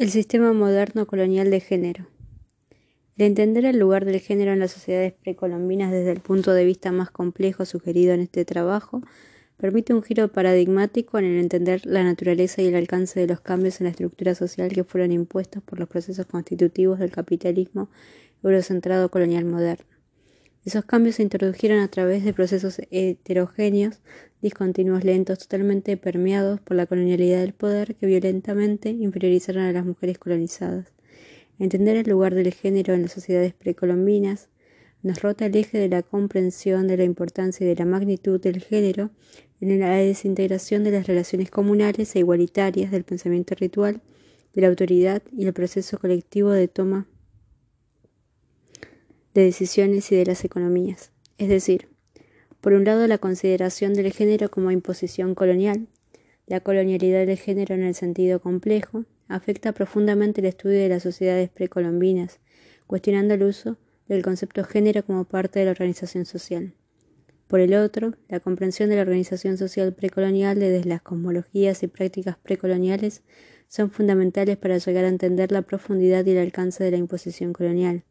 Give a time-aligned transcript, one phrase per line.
[0.00, 2.06] El sistema moderno colonial de género.
[3.18, 6.90] El entender el lugar del género en las sociedades precolombinas desde el punto de vista
[6.90, 9.02] más complejo sugerido en este trabajo
[9.58, 13.78] permite un giro paradigmático en el entender la naturaleza y el alcance de los cambios
[13.82, 17.90] en la estructura social que fueron impuestos por los procesos constitutivos del capitalismo
[18.42, 19.89] eurocentrado colonial moderno.
[20.62, 24.00] Esos cambios se introdujeron a través de procesos heterogéneos,
[24.42, 30.18] discontinuos, lentos, totalmente permeados por la colonialidad del poder que violentamente inferiorizaron a las mujeres
[30.18, 30.92] colonizadas.
[31.58, 34.48] Entender el lugar del género en las sociedades precolombinas
[35.02, 38.60] nos rota el eje de la comprensión de la importancia y de la magnitud del
[38.60, 39.10] género
[39.62, 44.02] en la desintegración de las relaciones comunales e igualitarias del pensamiento ritual,
[44.52, 47.06] de la autoridad y el proceso colectivo de toma
[49.34, 51.12] de decisiones y de las economías.
[51.38, 51.88] Es decir,
[52.60, 55.86] por un lado la consideración del género como imposición colonial,
[56.46, 61.48] la colonialidad del género en el sentido complejo, afecta profundamente el estudio de las sociedades
[61.48, 62.40] precolombinas,
[62.86, 63.76] cuestionando el uso
[64.08, 66.74] del concepto género como parte de la organización social.
[67.46, 72.36] Por el otro, la comprensión de la organización social precolonial desde las cosmologías y prácticas
[72.36, 73.22] precoloniales
[73.68, 78.02] son fundamentales para llegar a entender la profundidad y el alcance de la imposición colonial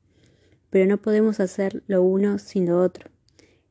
[0.69, 3.09] pero no podemos hacer lo uno sin lo otro,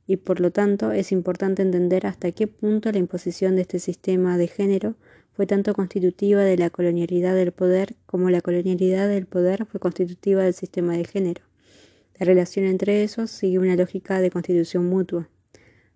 [0.07, 4.39] y por lo tanto es importante entender hasta qué punto la imposición de este sistema
[4.39, 4.95] de género
[5.33, 10.43] fue tanto constitutiva de la colonialidad del poder como la colonialidad del poder fue constitutiva
[10.43, 11.43] del sistema de género.
[12.19, 15.29] La relación entre esos sigue una lógica de constitución mutua.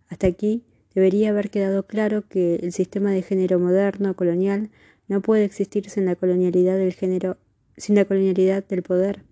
[0.08, 0.62] Hasta aquí
[0.94, 4.70] debería haber quedado claro que el sistema de género moderno colonial
[5.08, 7.38] no puede existir sin la colonialidad del género,
[7.76, 9.24] sin la colonialidad del poder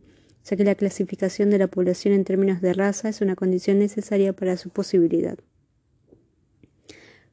[0.44, 4.32] ya que la clasificación de la población en términos de raza es una condición necesaria
[4.32, 5.38] para su posibilidad.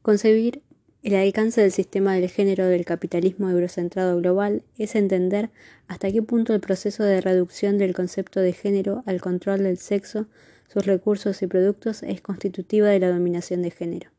[0.02, 0.61] Concebir
[1.03, 5.50] el alcance del sistema del género del capitalismo eurocentrado global es entender
[5.88, 10.28] hasta qué punto el proceso de reducción del concepto de género al control del sexo,
[10.67, 14.12] sus recursos y productos es constitutiva de la dominación de género.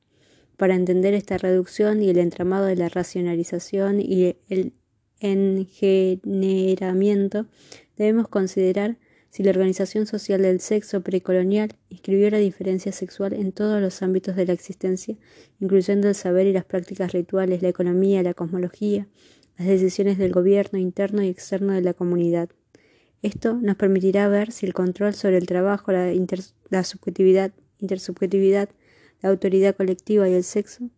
[0.56, 4.72] Para entender esta reducción y el entramado de la racionalización y el
[5.20, 7.46] engeneramiento
[7.98, 8.96] debemos considerar
[9.30, 14.36] si la organización social del sexo precolonial inscribió la diferencia sexual en todos los ámbitos
[14.36, 15.16] de la existencia,
[15.60, 19.06] incluyendo el saber y las prácticas rituales, la economía, la cosmología,
[19.58, 22.48] las decisiones del gobierno interno y externo de la comunidad.
[23.20, 26.10] Esto nos permitirá ver si el control sobre el trabajo, la,
[26.70, 28.70] la subjetividad, intersubjetividad,
[29.20, 30.88] la autoridad colectiva y el sexo,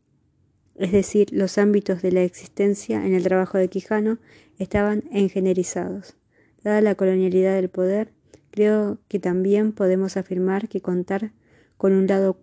[0.77, 4.19] es decir, los ámbitos de la existencia en el trabajo de Quijano,
[4.59, 6.20] estaban engenerizados.
[6.63, 8.13] Dada la colonialidad del poder,
[8.51, 11.33] creo que también podemos afirmar que contar
[11.79, 12.37] con un lado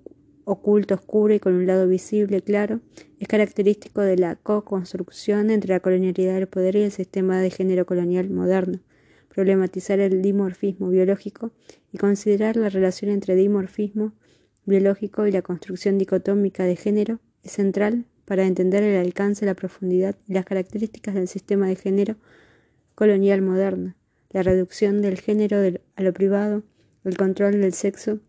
[0.43, 2.79] oculto oscuro y con un lado visible claro
[3.19, 7.85] es característico de la co-construcción entre la colonialidad del poder y el sistema de género
[7.85, 8.79] colonial moderno.
[9.27, 11.51] Problematizar el dimorfismo biológico
[11.91, 14.13] y considerar la relación entre dimorfismo
[14.65, 20.15] biológico y la construcción dicotómica de género es central para entender el alcance, la profundidad
[20.27, 22.15] y las características del sistema de género
[22.95, 23.96] colonial moderno
[24.29, 25.57] la reducción del género
[25.95, 26.63] a lo privado,
[27.03, 28.19] el control del sexo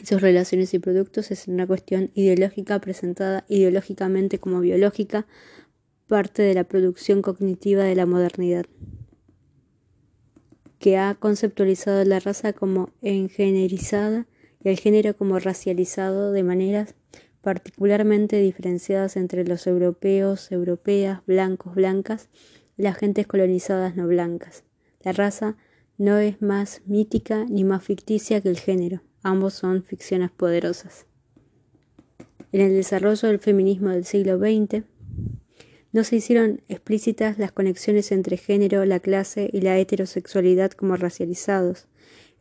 [0.00, 5.26] y sus relaciones y productos es una cuestión ideológica presentada ideológicamente como biológica,
[6.06, 8.66] parte de la producción cognitiva de la modernidad,
[10.78, 14.26] que ha conceptualizado la raza como engenerizada
[14.62, 16.94] y el género como racializado de maneras
[17.40, 22.28] particularmente diferenciadas entre los europeos, europeas, blancos, blancas
[22.76, 24.64] y las gentes colonizadas no blancas.
[25.02, 25.56] La raza
[25.96, 31.06] no es más mítica ni más ficticia que el género, ambos son ficciones poderosas.
[32.52, 34.84] En el desarrollo del feminismo del siglo XX,
[35.92, 41.88] no se hicieron explícitas las conexiones entre género, la clase y la heterosexualidad como racializados.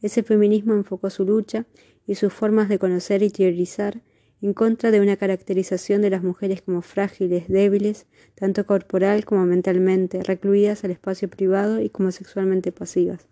[0.01, 1.65] Ese feminismo enfocó su lucha
[2.05, 4.01] y sus formas de conocer y teorizar
[4.41, 8.05] en contra de una caracterización de las mujeres como frágiles, débiles,
[8.35, 13.27] tanto corporal como mentalmente, recluidas al espacio privado y como sexualmente pasivas.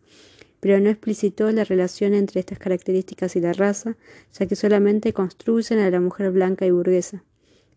[0.59, 3.95] Pero no explicitó la relación entre estas características y la raza,
[4.37, 7.23] ya que solamente construyen a la mujer blanca y burguesa.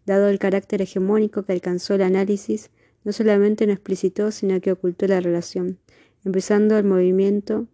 [0.06, 2.70] Dado el carácter hegemónico que alcanzó el análisis,
[3.04, 5.78] no solamente no explicitó, sino que ocultó la relación,
[6.24, 7.66] empezando el movimiento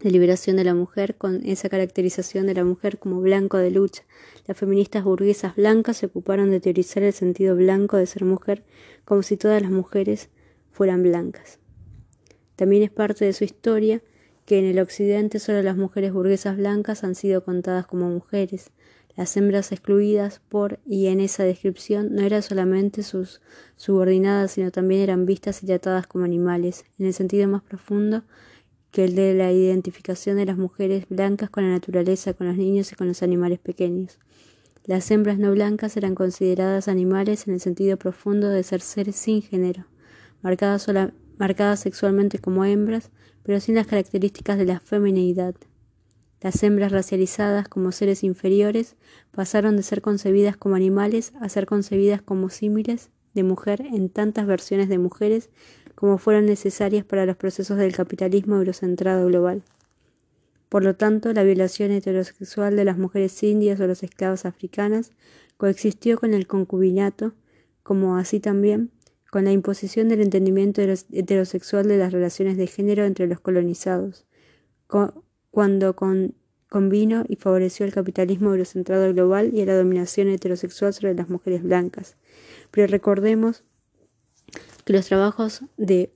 [0.00, 4.04] de liberación de la mujer con esa caracterización de la mujer como blanco de lucha.
[4.46, 8.64] Las feministas burguesas blancas se ocuparon de teorizar el sentido blanco de ser mujer
[9.04, 10.28] como si todas las mujeres
[10.70, 11.58] fueran blancas.
[12.56, 14.02] También es parte de su historia
[14.44, 18.70] que en el occidente solo las mujeres burguesas blancas han sido contadas como mujeres.
[19.16, 23.40] Las hembras excluidas por y en esa descripción no eran solamente sus
[23.76, 28.24] subordinadas, sino también eran vistas y tratadas como animales, en el sentido más profundo
[28.96, 32.90] que el de la identificación de las mujeres blancas con la naturaleza, con los niños
[32.90, 34.18] y con los animales pequeños.
[34.86, 39.42] Las hembras no blancas eran consideradas animales en el sentido profundo de ser seres sin
[39.42, 39.84] género,
[40.40, 40.86] marcadas,
[41.36, 43.10] marcadas sexualmente como hembras,
[43.42, 45.54] pero sin las características de la femineidad.
[46.40, 48.96] Las hembras racializadas como seres inferiores
[49.30, 54.46] pasaron de ser concebidas como animales a ser concebidas como símiles de mujer en tantas
[54.46, 55.50] versiones de mujeres
[55.96, 59.64] como fueron necesarias para los procesos del capitalismo eurocentrado global.
[60.68, 65.10] Por lo tanto, la violación heterosexual de las mujeres indias o las esclavas africanas
[65.56, 67.32] coexistió con el concubinato,
[67.82, 68.90] como así también
[69.30, 74.24] con la imposición del entendimiento heterosexual de las relaciones de género entre los colonizados,
[75.50, 76.34] cuando con,
[76.68, 82.16] convino y favoreció el capitalismo eurocentrado global y la dominación heterosexual sobre las mujeres blancas.
[82.70, 83.64] Pero recordemos
[84.86, 86.12] que los trabajos de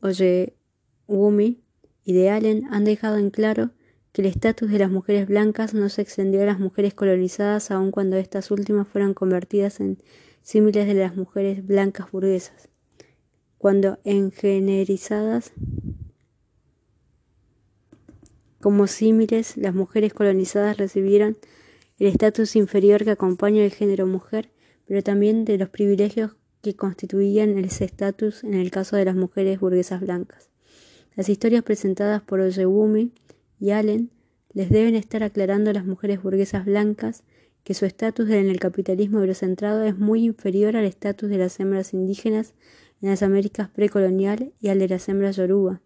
[1.09, 1.61] Wumi
[2.05, 3.73] y de Allen han dejado en claro
[4.13, 7.91] que el estatus de las mujeres blancas no se extendió a las mujeres colonizadas aun
[7.91, 9.99] cuando estas últimas fueran convertidas en
[10.43, 12.69] símiles de las mujeres blancas burguesas.
[13.59, 15.53] Cuando engenerizadas
[18.61, 21.37] como símiles, las mujeres colonizadas recibieron
[21.99, 24.53] el estatus inferior que acompaña al género mujer,
[24.87, 29.61] pero también de los privilegios que constituían ese estatus en el caso de las mujeres
[29.61, 30.51] burguesas blancas.
[31.17, 33.13] Las historias presentadas por Oyewumi
[33.59, 34.11] y Allen
[34.53, 37.25] les deben estar aclarando a las mujeres burguesas blancas
[37.65, 41.93] que su estatus en el capitalismo eurocentrado es muy inferior al estatus de las hembras
[41.93, 42.55] indígenas
[43.03, 45.81] en las Américas precolonial y al de las hembras yoruba.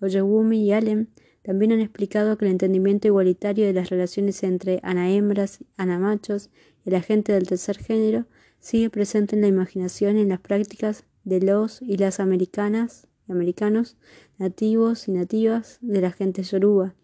[0.00, 1.08] Oyewumi y Allen
[1.42, 6.50] también han explicado que el entendimiento igualitario de las relaciones entre ana-hembras, ana-machos
[6.84, 8.26] y la gente del tercer género
[8.60, 13.32] sigue presente en la imaginación y en las prácticas de los y las americanas y
[13.32, 13.96] americanos
[14.38, 16.94] nativos y nativas de la gente yoruba.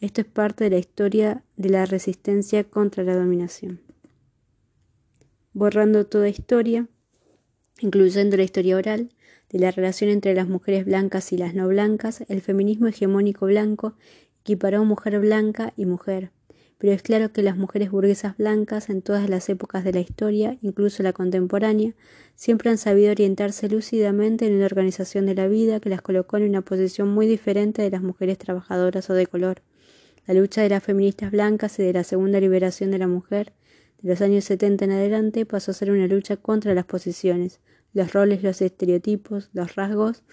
[0.00, 3.80] Esto es parte de la historia de la resistencia contra la dominación.
[5.52, 6.88] Borrando toda historia,
[7.80, 9.10] incluyendo la historia oral,
[9.50, 13.94] de la relación entre las mujeres blancas y las no blancas, el feminismo hegemónico blanco
[14.40, 16.30] equiparó mujer blanca y mujer.
[16.82, 20.58] Pero es claro que las mujeres burguesas blancas en todas las épocas de la historia,
[20.62, 21.94] incluso la contemporánea,
[22.34, 26.48] siempre han sabido orientarse lúcidamente en una organización de la vida que las colocó en
[26.48, 29.62] una posición muy diferente de las mujeres trabajadoras o de color.
[30.26, 33.52] La lucha de las feministas blancas y de la segunda liberación de la mujer
[34.00, 37.60] de los años 70 en adelante pasó a ser una lucha contra las posiciones,
[37.92, 40.24] los roles, los estereotipos, los rasgos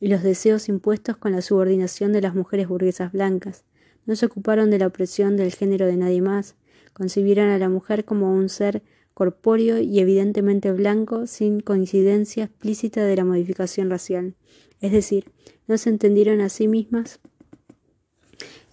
[0.00, 3.64] y los deseos impuestos con la subordinación de las mujeres burguesas blancas.
[4.06, 6.56] No se ocuparon de la opresión del género de nadie más,
[6.92, 8.82] concibieron a la mujer como un ser
[9.14, 14.34] corpóreo y evidentemente blanco sin coincidencia explícita de la modificación racial.
[14.80, 15.30] Es decir,
[15.66, 17.20] no se entendieron a sí mismas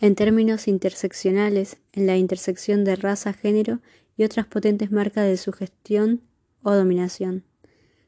[0.01, 3.80] en términos interseccionales, en la intersección de raza, género
[4.18, 6.22] y otras potentes marcas de sugestión
[6.63, 7.44] o dominación.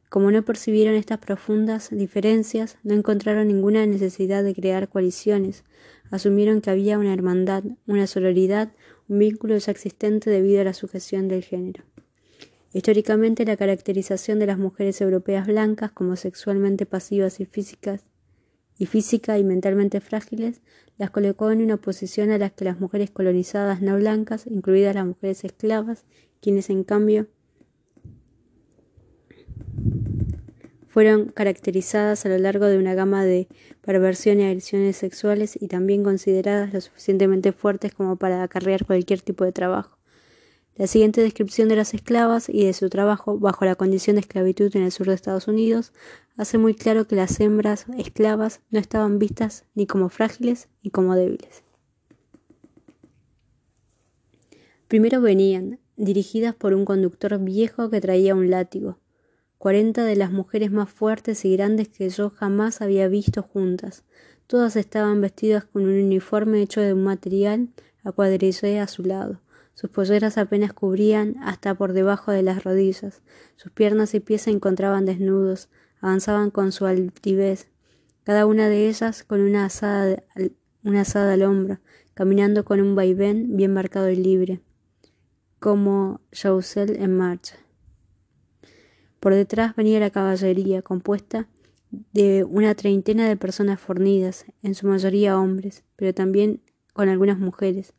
[0.09, 5.63] Como no percibieron estas profundas diferencias, no encontraron ninguna necesidad de crear coaliciones,
[6.13, 8.71] asumieron que había una hermandad, una sororidad,
[9.07, 11.83] un vínculo ya existente debido a la sujeción del género.
[12.71, 18.05] Históricamente, la caracterización de las mujeres europeas blancas como sexualmente pasivas y físicas
[18.77, 20.61] y física y mentalmente frágiles
[20.99, 25.07] las colocó en una posición a las que las mujeres colonizadas no blancas, incluidas las
[25.07, 26.05] mujeres esclavas,
[26.41, 27.25] quienes en cambio
[30.93, 33.47] fueron caracterizadas a lo largo de una gama de
[33.81, 39.43] perversión y agresiones sexuales y también consideradas lo suficientemente fuertes como para acarrear cualquier tipo
[39.43, 39.97] de trabajo.
[40.75, 44.69] La siguiente descripción de las esclavas y de su trabajo bajo la condición de esclavitud
[44.75, 45.93] en el sur de Estados Unidos
[46.37, 51.15] hace muy claro que las hembras esclavas no estaban vistas ni como frágiles ni como
[51.15, 51.63] débiles.
[54.87, 58.99] Primero venían, dirigidas por un conductor viejo que traía un látigo,
[59.63, 64.03] cuarenta de las mujeres más fuertes y grandes que yo jamás había visto juntas.
[64.45, 67.69] Todas estaban vestidas con un uniforme hecho de un material
[68.03, 69.39] a cuadrillé a su lado.
[69.73, 73.21] Sus polleras apenas cubrían hasta por debajo de las rodillas.
[73.55, 75.69] Sus piernas y pies se encontraban desnudos,
[76.01, 77.69] avanzaban con su altivez,
[78.25, 80.23] cada una de ellas con una asada,
[80.83, 81.79] una al hombro,
[82.15, 84.59] caminando con un vaivén bien marcado y libre,
[85.59, 87.62] como Joussel en marcha.
[89.23, 91.47] Por detrás venía la caballería, compuesta
[92.11, 96.59] de una treintena de personas fornidas, en su mayoría hombres, pero también
[96.91, 97.93] con algunas mujeres.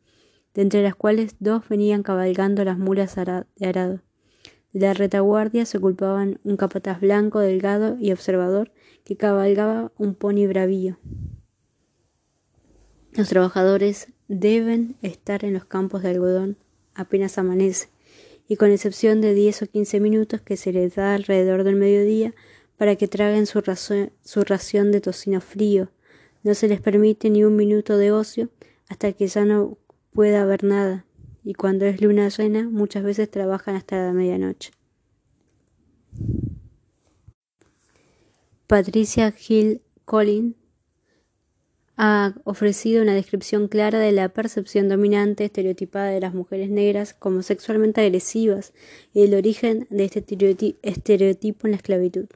[0.53, 4.03] de entre las cuales dos venían cabalgando las mulas de arado.
[4.75, 8.71] De la retaguardia se ocupaban un capataz blanco, delgado y observador,
[9.03, 10.99] que cabalgaba un pony bravío.
[13.13, 16.59] Los trabajadores deben estar en los campos de algodón
[16.95, 17.89] apenas amanece,
[18.49, 22.35] y con excepción de diez o quince minutos que se les da alrededor del mediodía
[22.77, 23.63] para que traguen su,
[24.43, 25.91] ración de tocino frío,
[26.43, 28.51] no se les permite ni un minuto de ocio
[28.89, 29.79] hasta que ya no
[30.13, 31.07] pueda haber nada,
[31.43, 34.73] y cuando es luna llena muchas veces trabajan hasta la medianoche.
[38.67, 40.55] Patricia Hill Collins
[41.97, 47.43] ha ofrecido una descripción clara de la percepción dominante estereotipada de las mujeres negras como
[47.43, 48.73] sexualmente agresivas
[49.13, 50.25] y el origen de este
[50.83, 52.27] estereotipo en la esclavitud.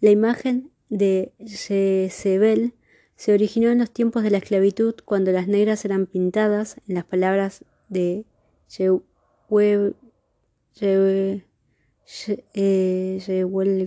[0.00, 2.74] La imagen de Jezebel
[3.16, 7.04] se originó en los tiempos de la esclavitud cuando las negras eran pintadas, en las
[7.04, 8.24] palabras de
[8.68, 9.96] Jewel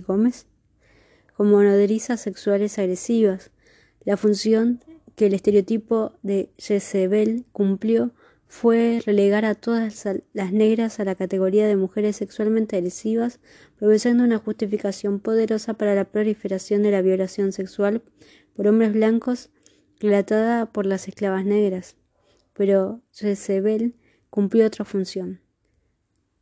[0.06, 0.46] Gómez,
[1.34, 3.50] como nodrizas sexuales agresivas,
[4.04, 4.80] la función
[5.16, 8.12] que el estereotipo de Jezebel cumplió
[8.48, 13.40] fue relegar a todas las negras a la categoría de mujeres sexualmente agresivas,
[13.78, 18.02] proveyendo una justificación poderosa para la proliferación de la violación sexual
[18.54, 19.48] por hombres blancos
[20.00, 21.96] relatada por las esclavas negras.
[22.52, 23.94] Pero Jezebel
[24.28, 25.40] cumplió otra función.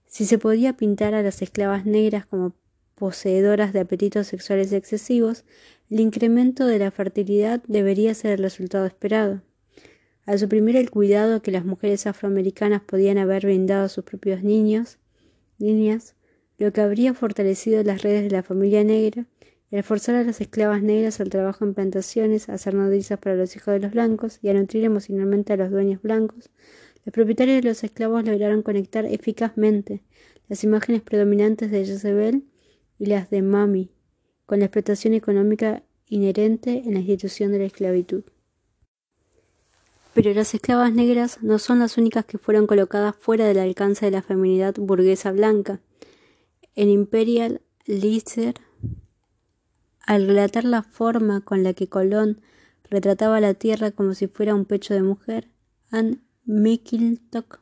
[0.07, 2.57] Si se podía pintar a las esclavas negras como
[3.01, 5.47] poseedoras de apetitos sexuales excesivos,
[5.89, 9.41] el incremento de la fertilidad debería ser el resultado esperado.
[10.27, 14.99] Al suprimir el cuidado que las mujeres afroamericanas podían haber brindado a sus propios niños,
[15.59, 16.15] niñas,
[16.59, 19.25] lo que habría fortalecido las redes de la familia negra,
[19.71, 23.35] y al forzar a las esclavas negras al trabajo en plantaciones, a ser nodrizas para
[23.35, 26.51] los hijos de los blancos y a nutrir emocionalmente a los dueños blancos,
[27.07, 30.03] los propietarios de los esclavos lograron conectar eficazmente
[30.51, 32.45] las imágenes predominantes de Jezebel
[33.01, 33.91] y las de Mami,
[34.45, 38.23] con la explotación económica inherente en la institución de la esclavitud.
[40.13, 44.11] Pero las esclavas negras no son las únicas que fueron colocadas fuera del alcance de
[44.11, 45.81] la feminidad burguesa blanca.
[46.75, 48.55] En Imperial Leaser,
[50.05, 52.43] al relatar la forma con la que Colón
[52.91, 55.49] retrataba la tierra como si fuera un pecho de mujer,
[55.91, 57.61] Anne Mikiltok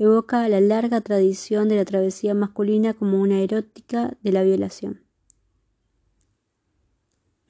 [0.00, 5.02] evoca la larga tradición de la travesía masculina como una erótica de la violación.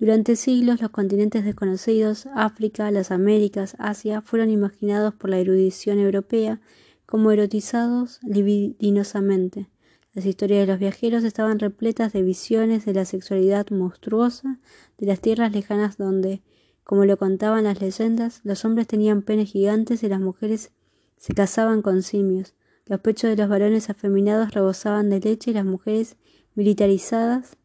[0.00, 6.60] Durante siglos los continentes desconocidos, África, las Américas, Asia, fueron imaginados por la erudición europea
[7.06, 9.68] como erotizados libidinosamente.
[10.12, 14.58] Las historias de los viajeros estaban repletas de visiones de la sexualidad monstruosa
[14.98, 16.42] de las tierras lejanas donde,
[16.82, 20.72] como lo contaban las leyendas, los hombres tenían penes gigantes y las mujeres
[21.20, 22.54] se casaban con simios.
[22.86, 26.16] Los pechos de los varones afeminados rebosaban de leche y las mujeres
[26.54, 27.58] militarizadas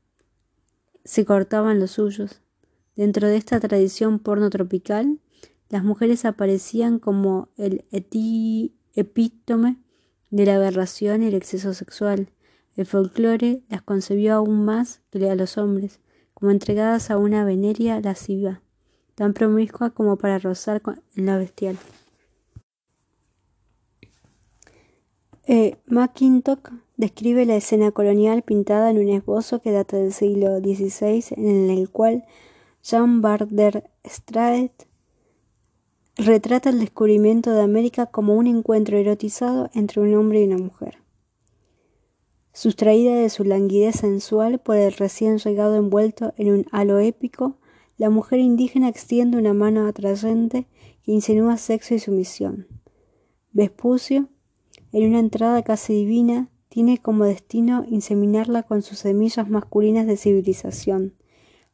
[1.06, 2.42] se cortaban los suyos.
[2.98, 5.20] Dentro de esta tradición porno tropical,
[5.70, 7.86] las mujeres aparecían como el
[8.94, 9.78] epítome
[10.32, 12.28] de la aberración y el exceso sexual.
[12.76, 16.02] El folclore las concebió aún más que a los hombres,
[16.34, 18.62] como entregadas a una veneria lasciva,
[19.16, 20.82] tan promiscua como para rozar
[21.16, 21.78] en la bestial.
[25.48, 31.24] Eh, McIntosh describe la escena colonial pintada en un esbozo que data del siglo XVI,
[31.38, 32.26] en el cual
[32.82, 34.72] Jean Barder Strait
[36.18, 40.98] retrata el descubrimiento de América como un encuentro erotizado entre un hombre y una mujer.
[42.52, 47.58] Sustraída de su languidez sensual por el recién llegado envuelto en un halo épico,
[47.98, 50.66] la mujer indígena extiende una mano atrayente
[51.04, 52.68] que insinúa sexo y sumisión.
[53.52, 54.30] Vespucio
[54.96, 61.16] en una entrada casi divina, tiene como destino inseminarla con sus semillas masculinas de civilización,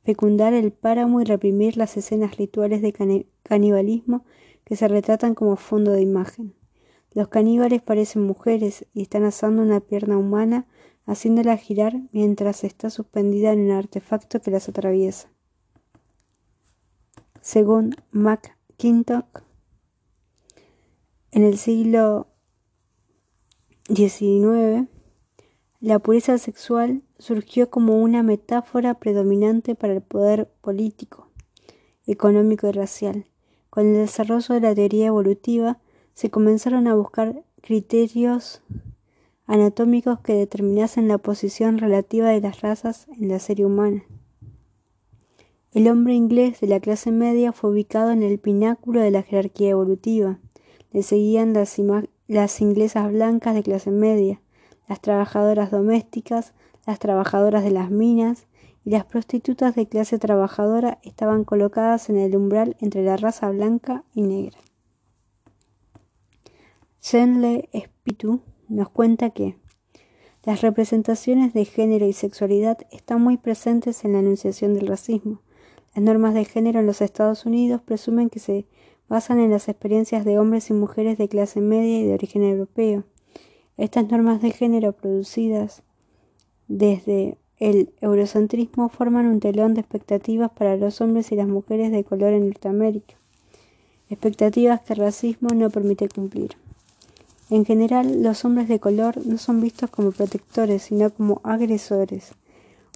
[0.03, 4.25] fecundar el páramo y reprimir las escenas rituales de canibalismo
[4.63, 6.55] que se retratan como fondo de imagen.
[7.13, 10.65] Los caníbales parecen mujeres y están asando una pierna humana,
[11.05, 15.29] haciéndola girar mientras está suspendida en un artefacto que las atraviesa.
[17.39, 19.43] Según McKintock,
[21.29, 22.30] en el siglo
[23.89, 24.87] 19,
[25.79, 31.27] la pureza sexual surgió como una metáfora predominante para el poder político,
[32.05, 33.25] económico y racial.
[33.69, 35.79] Con el desarrollo de la teoría evolutiva
[36.13, 38.61] se comenzaron a buscar criterios
[39.47, 44.03] anatómicos que determinasen la posición relativa de las razas en la serie humana.
[45.73, 49.71] El hombre inglés de la clase media fue ubicado en el pináculo de la jerarquía
[49.71, 50.39] evolutiva.
[50.91, 51.79] Le seguían las,
[52.33, 54.41] las inglesas blancas de clase media,
[54.87, 56.53] las trabajadoras domésticas,
[56.87, 58.47] las trabajadoras de las minas
[58.85, 64.03] y las prostitutas de clase trabajadora estaban colocadas en el umbral entre la raza blanca
[64.13, 64.57] y negra.
[67.01, 69.57] Shenle Spitu nos cuenta que
[70.43, 75.41] las representaciones de género y sexualidad están muy presentes en la enunciación del racismo.
[75.93, 78.67] Las normas de género en los Estados Unidos presumen que se
[79.11, 83.03] basan en las experiencias de hombres y mujeres de clase media y de origen europeo.
[83.75, 85.83] Estas normas de género producidas
[86.69, 92.05] desde el eurocentrismo forman un telón de expectativas para los hombres y las mujeres de
[92.05, 93.15] color en Norteamérica,
[94.09, 96.51] expectativas que el racismo no permite cumplir.
[97.49, 102.31] En general, los hombres de color no son vistos como protectores, sino como agresores,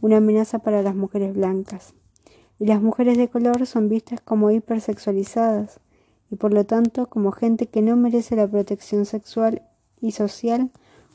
[0.01, 1.93] una amenaza para las mujeres blancas.
[2.57, 5.81] Y las mujeres de color son vistas como hipersexualizadas
[6.35, 9.61] y por lo tanto como gente que no merece la protección sexual
[10.01, 10.69] y social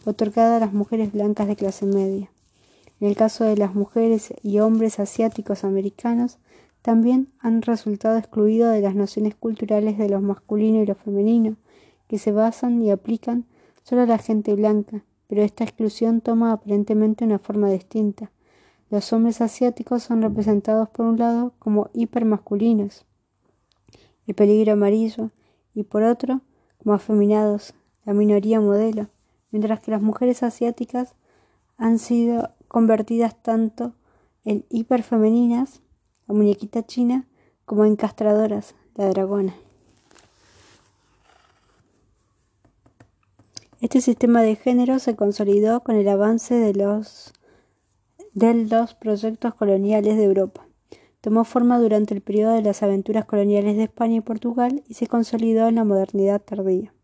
[0.07, 2.31] otorgada a las mujeres blancas de clase media.
[3.01, 6.39] En el caso de las mujeres y hombres asiáticos americanos,
[6.81, 11.57] también han resultado excluidos de las nociones culturales de lo masculino y lo femenino,
[12.09, 13.45] que se basan y aplican
[13.83, 18.31] solo a la gente blanca, pero esta exclusión toma aparentemente una forma distinta.
[18.89, 23.05] Los hombres asiáticos son representados por un lado como hipermasculinos,
[24.31, 25.31] el peligro amarillo,
[25.75, 26.41] y por otro
[26.79, 29.09] como afeminados, la minoría modelo,
[29.51, 31.15] mientras que las mujeres asiáticas
[31.77, 33.93] han sido convertidas tanto
[34.45, 35.83] en hiperfemeninas,
[36.29, 37.27] la muñequita china,
[37.65, 39.55] como en castradoras, la dragona.
[43.81, 47.33] Este sistema de género se consolidó con el avance de los,
[48.35, 50.70] de los proyectos coloniales de Europa.
[51.21, 55.07] Tomó forma durante el periodo de las aventuras coloniales de España y Portugal y se
[55.07, 56.95] consolidó en la modernidad tardía.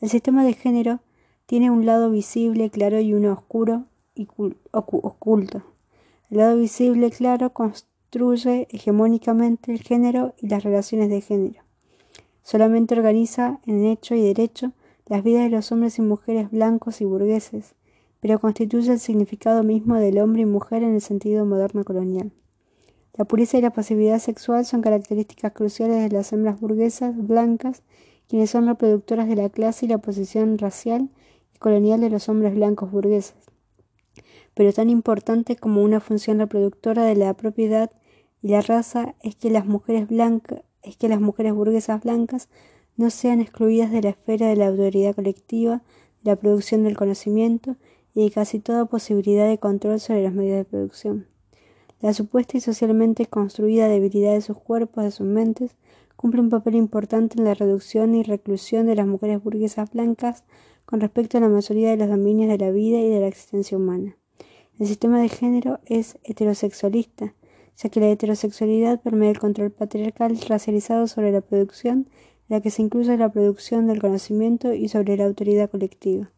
[0.00, 1.00] El sistema de género
[1.46, 4.28] tiene un lado visible, claro y uno oscuro y
[4.72, 5.62] oculto.
[6.30, 11.62] El lado visible, claro, construye hegemónicamente el género y las relaciones de género.
[12.42, 14.72] Solamente organiza en hecho y derecho
[15.06, 17.74] las vidas de los hombres y mujeres blancos y burgueses,
[18.20, 22.32] pero constituye el significado mismo del hombre y mujer en el sentido moderno colonial.
[23.14, 27.82] La pureza y la pasividad sexual son características cruciales de las hembras burguesas blancas,
[28.28, 31.10] quienes son reproductoras de la clase y la posición racial
[31.54, 33.34] y colonial de los hombres blancos burgueses.
[34.54, 37.90] Pero tan importante como una función reproductora de la propiedad
[38.42, 42.48] y la raza es que las mujeres blancas es que las mujeres burguesas blancas
[42.96, 45.82] no sean excluidas de la esfera de la autoridad colectiva,
[46.22, 47.76] de la producción del conocimiento
[48.14, 51.26] y de casi toda posibilidad de control sobre los medios de producción.
[52.00, 55.76] La supuesta y socialmente construida debilidad de sus cuerpos, de sus mentes,
[56.16, 60.44] cumple un papel importante en la reducción y reclusión de las mujeres burguesas blancas
[60.86, 63.76] con respecto a la mayoría de los dominios de la vida y de la existencia
[63.76, 64.16] humana.
[64.78, 67.34] El sistema de género es heterosexualista,
[67.76, 72.08] ya que la heterosexualidad permite el control patriarcal racializado sobre la producción
[72.50, 76.32] la que se incluye la producción del conocimiento y sobre la autoridad colectiva.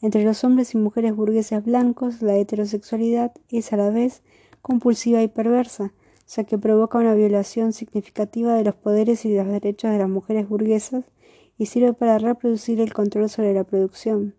[0.00, 4.22] Entre los hombres y mujeres burgueses blancos, la heterosexualidad es a la vez
[4.62, 5.92] compulsiva y perversa,
[6.28, 10.08] ya que provoca una violación significativa de los poderes y de los derechos de las
[10.08, 11.04] mujeres burguesas
[11.58, 14.34] y sirve para reproducir el control sobre la producción.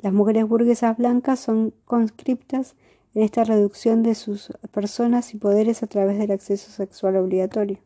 [0.00, 2.74] Las mujeres burguesas blancas son conscriptas
[3.14, 7.78] en esta reducción de sus personas y poderes a través del acceso sexual obligatorio.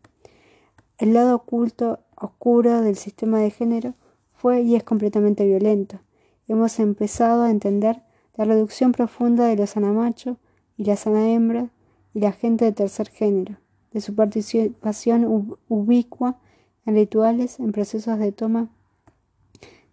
[0.99, 3.95] El lado oculto oscuro del sistema de género
[4.33, 6.01] fue y es completamente violento.
[6.47, 8.03] Hemos empezado a entender
[8.37, 10.37] la reducción profunda de los anamachos
[10.77, 11.71] y la sana hembra
[12.15, 13.59] y la gente de tercer género,
[13.93, 16.39] de su participación ubicua
[16.87, 18.71] en rituales, en procesos de toma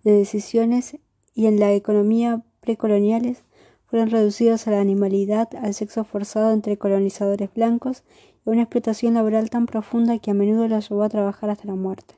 [0.03, 0.97] de decisiones
[1.33, 3.43] y en la economía precoloniales,
[3.85, 8.03] fueron reducidos a la animalidad, al sexo forzado entre colonizadores blancos
[8.45, 12.15] una explotación laboral tan profunda que a menudo los llevó a trabajar hasta la muerte.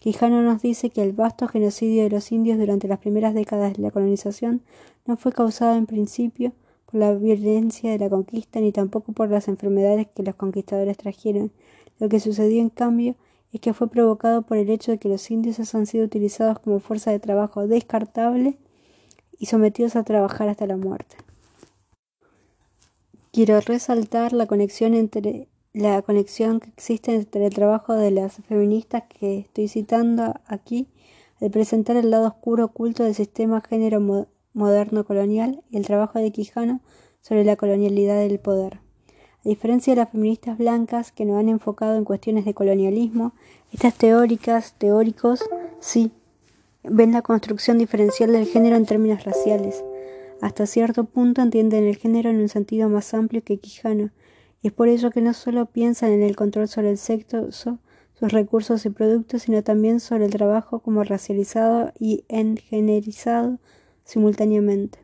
[0.00, 3.82] Quijano nos dice que el vasto genocidio de los indios durante las primeras décadas de
[3.82, 4.62] la colonización
[5.06, 6.52] no fue causado en principio
[6.92, 11.50] la violencia de la conquista ni tampoco por las enfermedades que los conquistadores trajeron.
[11.98, 13.16] Lo que sucedió en cambio
[13.52, 16.80] es que fue provocado por el hecho de que los indios han sido utilizados como
[16.80, 18.58] fuerza de trabajo descartable
[19.38, 21.16] y sometidos a trabajar hasta la muerte.
[23.30, 29.04] Quiero resaltar la conexión entre la conexión que existe entre el trabajo de las feministas
[29.08, 30.86] que estoy citando aquí
[31.40, 36.30] al presentar el lado oscuro oculto del sistema género moderno colonial y el trabajo de
[36.32, 36.80] Quijano
[37.20, 38.80] sobre la colonialidad del poder.
[39.44, 43.32] A diferencia de las feministas blancas que no han enfocado en cuestiones de colonialismo,
[43.72, 45.44] estas teóricas, teóricos,
[45.82, 46.12] Sí,
[46.84, 49.84] ven la construcción diferencial del género en términos raciales.
[50.40, 54.10] Hasta cierto punto entienden el género en un sentido más amplio que Quijano,
[54.62, 57.78] y es por ello que no solo piensan en el control sobre el sexo, sus
[58.32, 63.58] recursos y productos, sino también sobre el trabajo como racializado y engenerizado
[64.04, 64.98] simultáneamente.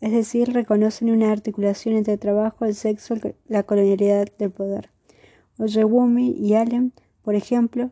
[0.00, 3.14] Es decir, reconocen una articulación entre el trabajo, el sexo
[3.48, 4.90] la colonialidad del poder.
[5.58, 7.90] Ojewumi y Allen, por ejemplo,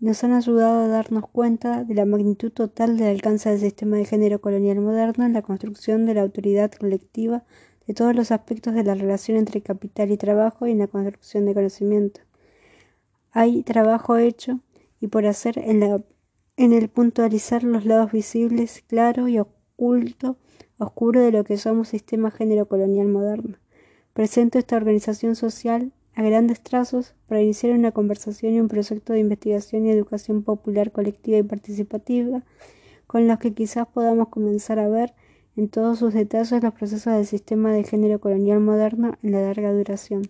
[0.00, 4.04] nos han ayudado a darnos cuenta de la magnitud total del alcance del sistema de
[4.04, 7.44] género colonial moderno en la construcción de la autoridad colectiva
[7.86, 11.46] de todos los aspectos de la relación entre capital y trabajo y en la construcción
[11.46, 12.20] de conocimiento.
[13.30, 14.60] Hay trabajo hecho
[15.00, 16.02] y por hacer en, la,
[16.56, 19.38] en el puntualizar los lados visibles, claro y
[19.76, 20.36] oculto,
[20.78, 23.58] oscuro de lo que llamamos sistema género colonial moderno.
[24.12, 29.20] Presento esta organización social a grandes trazos para iniciar una conversación y un proyecto de
[29.20, 32.42] investigación y educación popular colectiva y participativa
[33.06, 35.12] con los que quizás podamos comenzar a ver
[35.56, 39.72] en todos sus detalles los procesos del sistema de género colonial moderno en la larga
[39.72, 40.22] duración,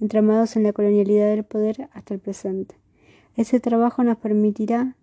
[0.00, 2.76] entramados en la colonialidad del poder hasta el presente.
[3.36, 4.96] Ese trabajo nos permitirá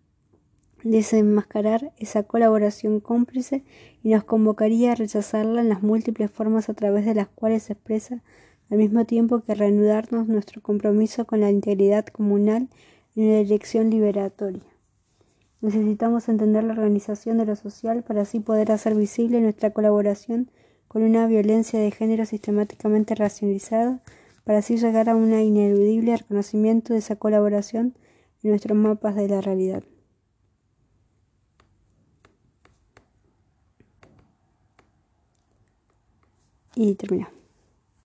[0.84, 3.64] desenmascarar esa colaboración cómplice
[4.04, 7.74] y nos convocaría a rechazarla en las múltiples formas a través de las cuales se
[7.74, 8.24] expresa
[8.70, 12.70] al mismo tiempo que reanudarnos nuestro compromiso con la integridad comunal
[13.16, 14.64] en una dirección liberatoria.
[15.62, 20.50] Necesitamos entender la organización de lo social para así poder hacer visible nuestra colaboración
[20.88, 24.02] con una violencia de género sistemáticamente racionalizada,
[24.44, 27.96] para así llegar a un ineludible reconocimiento de esa colaboración
[28.44, 29.84] en nuestros mapas de la realidad.
[36.82, 37.30] Y termina.